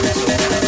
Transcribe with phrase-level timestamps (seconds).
[0.00, 0.59] this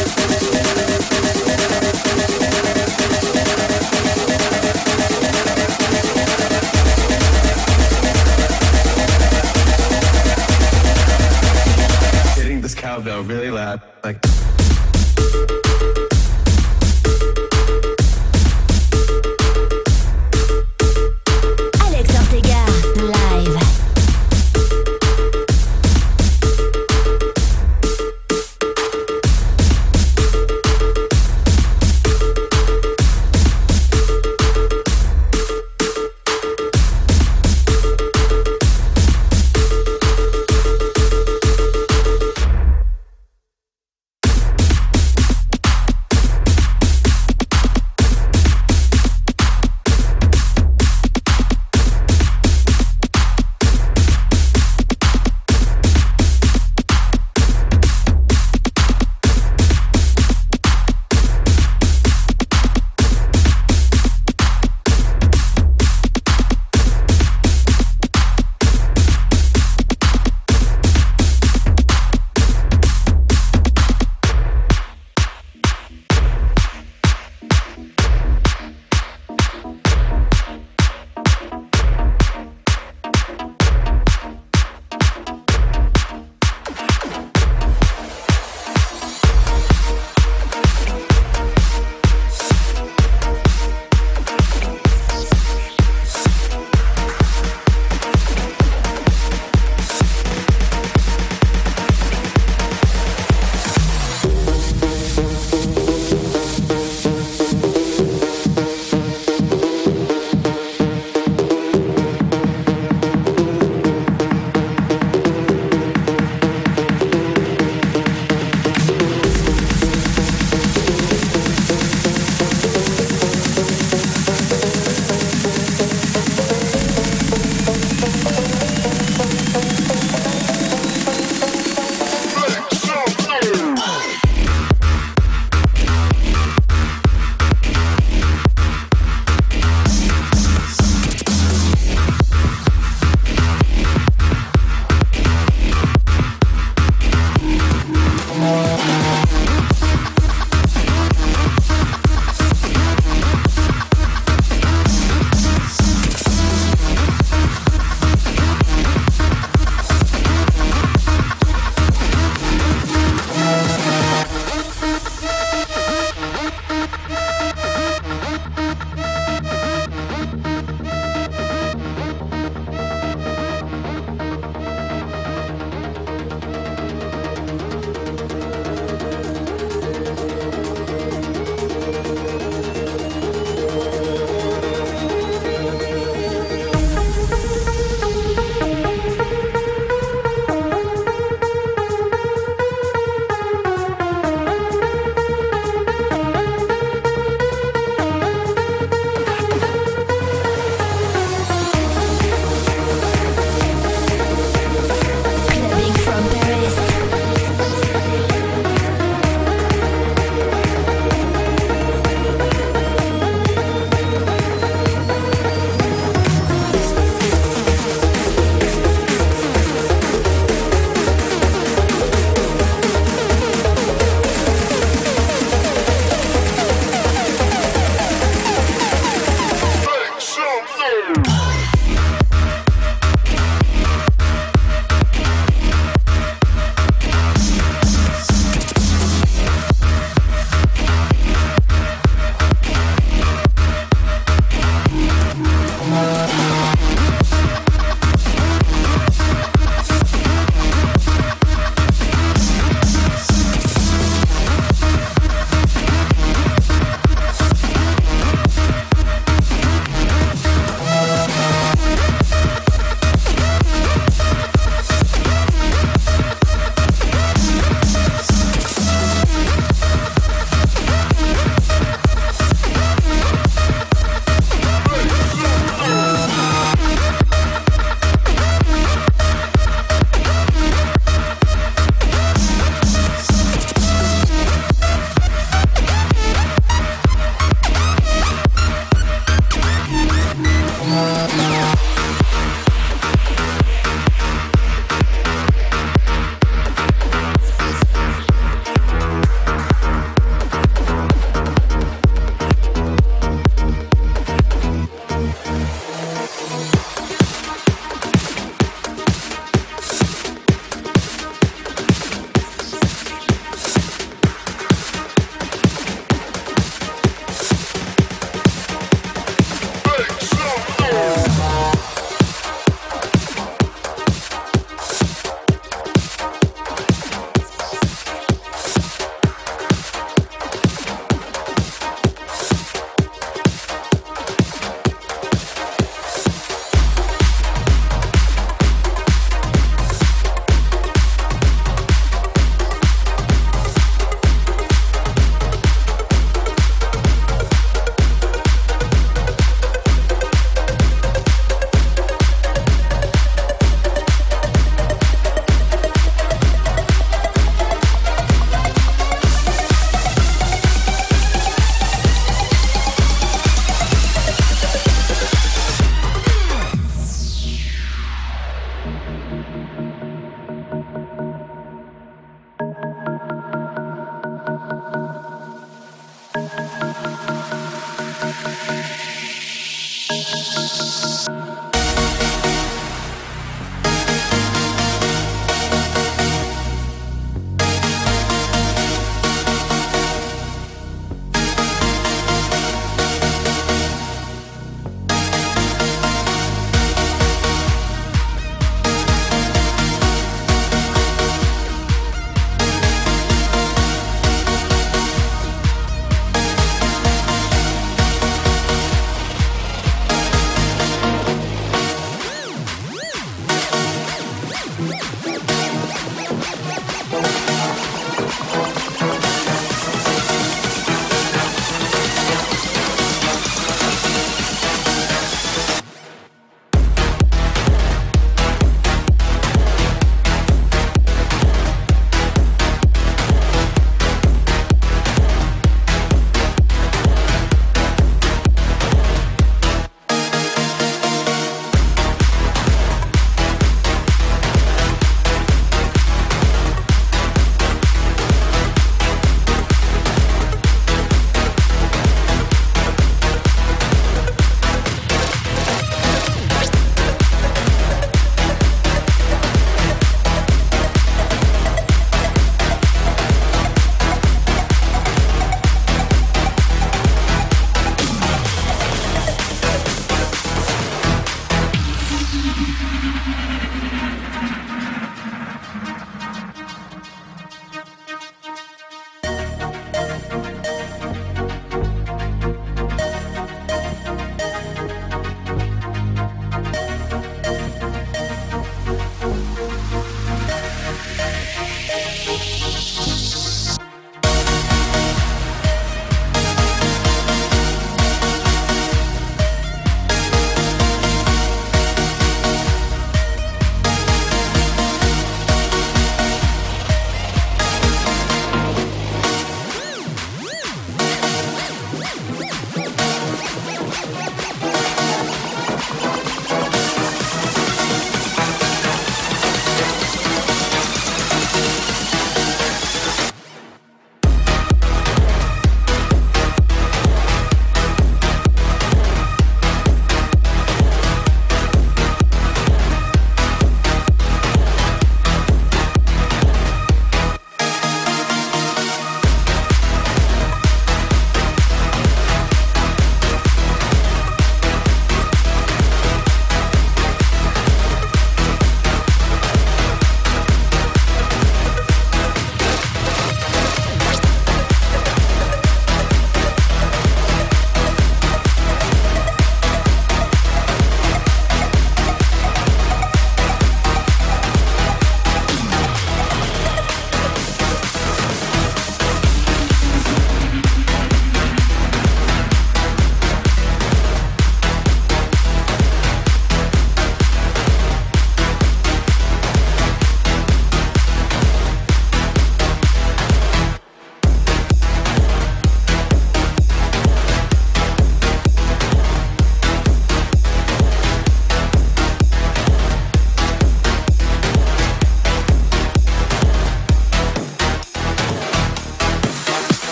[12.93, 14.52] cowbell really loud, like.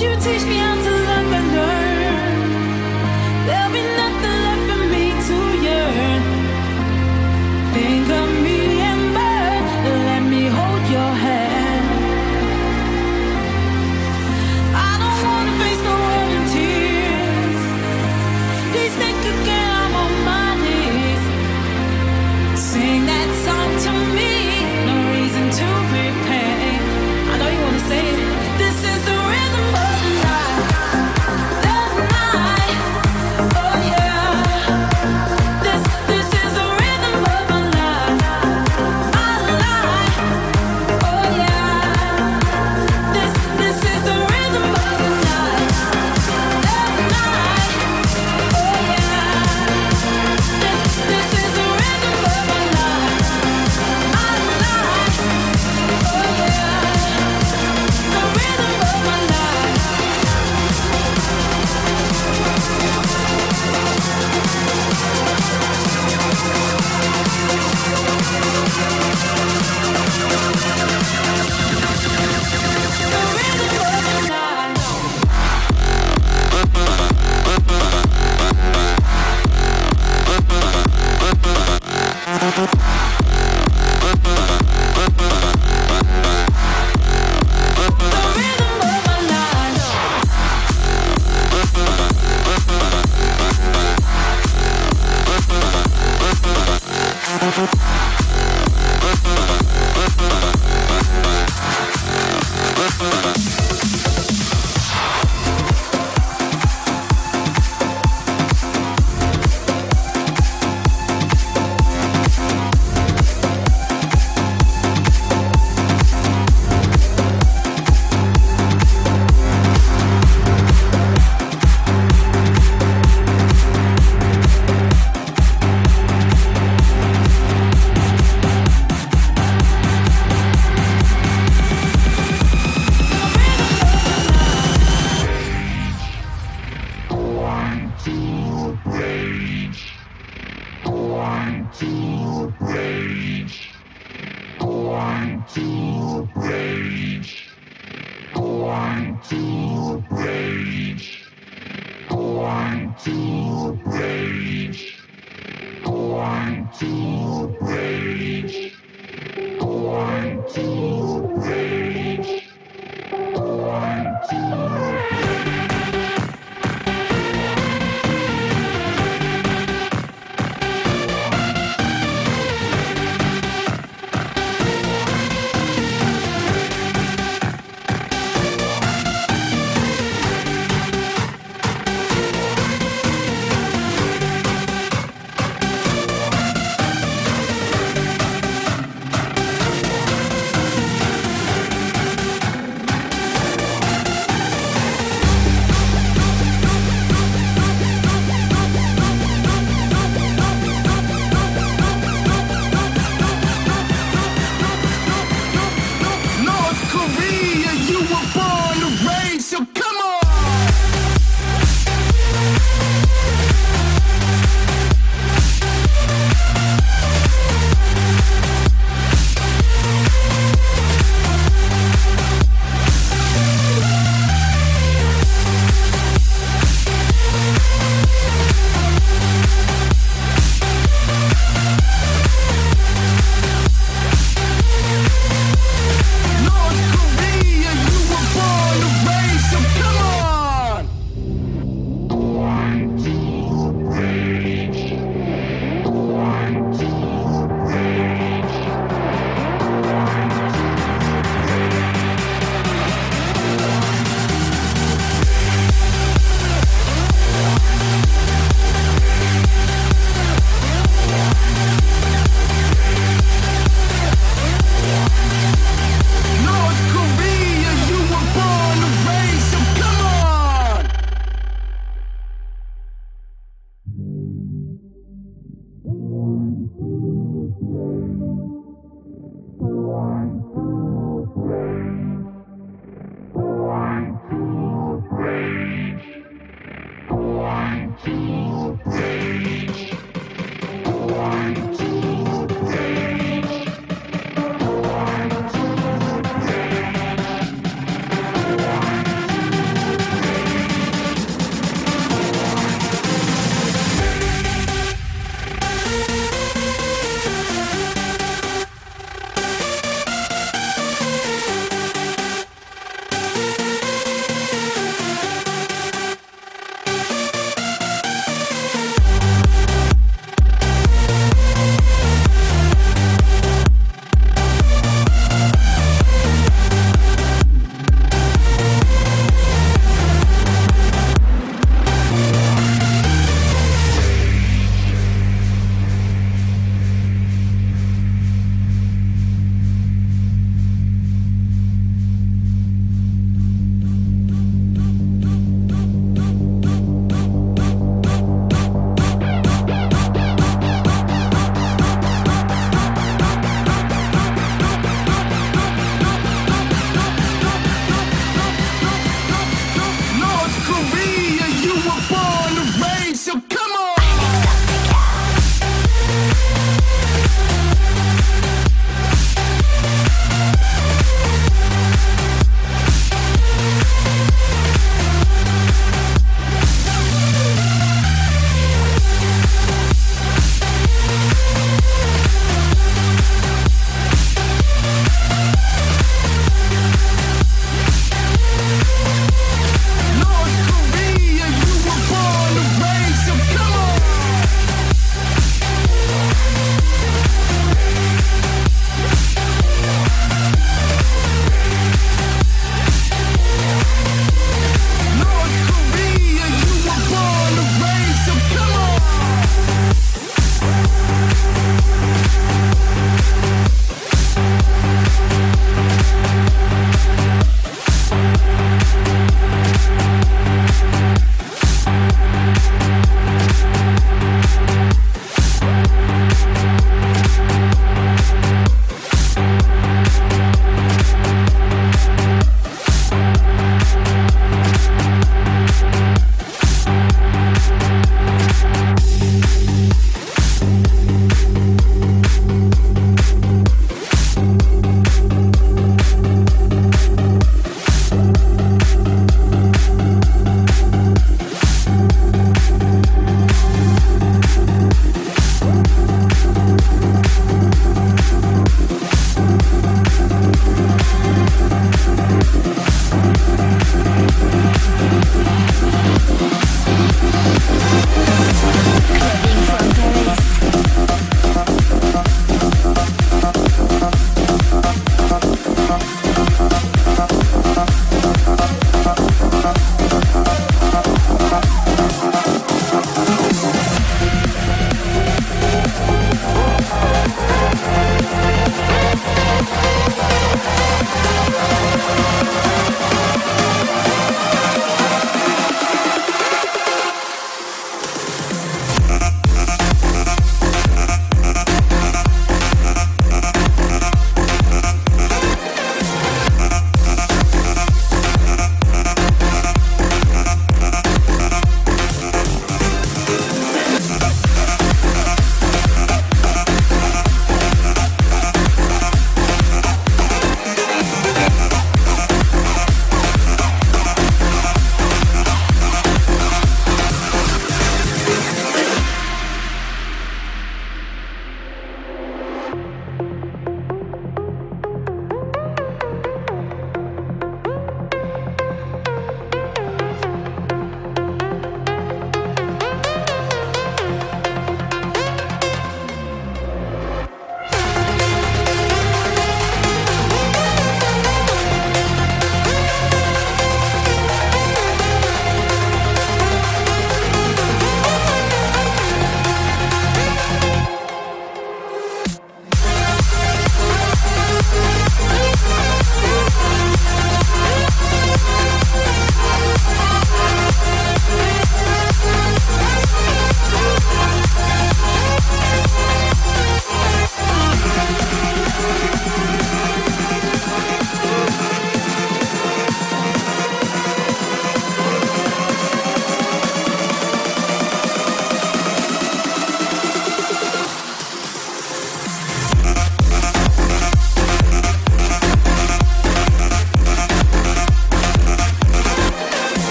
[0.00, 1.05] you teach me how to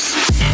[0.00, 0.49] Mix.